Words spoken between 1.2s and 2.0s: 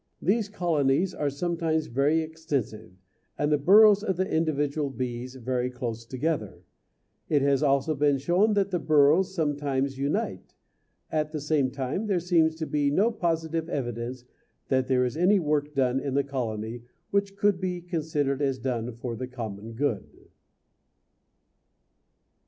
sometimes